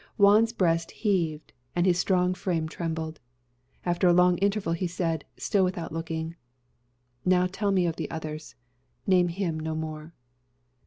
_"Juan's 0.17 0.51
breast 0.51 0.89
heaved 0.89 1.53
and 1.75 1.85
his 1.85 1.99
strong 1.99 2.33
frame 2.33 2.67
trembled. 2.67 3.19
After 3.85 4.07
a 4.07 4.13
long 4.13 4.39
interval 4.39 4.73
he 4.73 4.87
said, 4.87 5.25
still 5.37 5.63
without 5.63 5.91
looking, 5.93 6.35
"Now 7.23 7.45
tell 7.45 7.71
me 7.71 7.85
of 7.85 7.97
the 7.97 8.09
others. 8.09 8.55
Name 9.05 9.27
him 9.27 9.59
no 9.59 9.75
more." 9.75 10.15